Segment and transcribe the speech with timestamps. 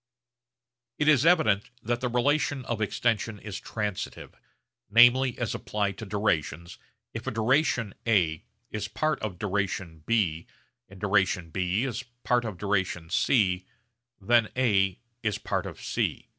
[0.97, 4.33] It is evident that the relation of extension is transitive;
[4.89, 6.79] namely as applied to durations,
[7.13, 10.47] if duration A is part of duration B,
[10.89, 13.67] and duration B is part of duration C,
[14.19, 16.29] then A is part of C.